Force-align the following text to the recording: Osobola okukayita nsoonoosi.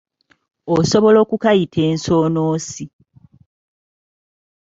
Osobola 0.75 1.17
okukayita 1.25 1.81
nsoonoosi. 1.93 2.85